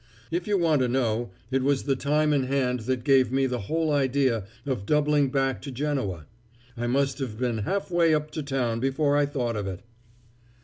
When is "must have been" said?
6.87-7.59